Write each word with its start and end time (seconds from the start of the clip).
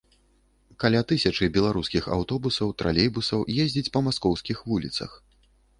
Каля 0.83 1.01
тысячы 1.11 1.49
беларускіх 1.59 2.03
аўтобусаў, 2.17 2.73
тралейбусаў 2.81 3.47
ездзіць 3.67 3.89
па 3.95 3.99
маскоўскіх 4.09 4.57
вуліцах. 4.73 5.11